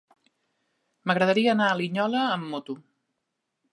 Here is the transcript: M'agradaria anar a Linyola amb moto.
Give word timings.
M'agradaria 1.11 1.53
anar 1.53 1.67
a 1.73 1.75
Linyola 1.81 2.23
amb 2.31 2.49
moto. 2.55 2.81